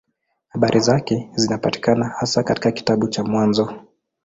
Habari 0.47 0.79
zake 0.79 1.29
zinapatikana 1.35 2.09
hasa 2.09 2.43
katika 2.43 2.71
kitabu 2.71 3.07
cha 3.07 3.23
Mwanzo. 3.23 3.73